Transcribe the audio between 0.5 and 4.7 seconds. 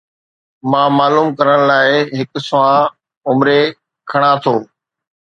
مان معلوم ڪرڻ لاءِ هڪ سوانح عمري کڻان ٿو.